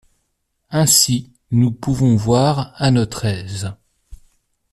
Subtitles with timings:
[0.71, 3.71] Ainsi nous pouvons voir à notre aise.